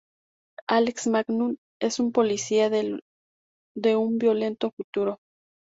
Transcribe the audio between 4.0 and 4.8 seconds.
violento